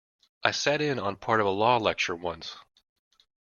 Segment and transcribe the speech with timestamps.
[0.43, 2.55] I sat in on part of a law lecture once.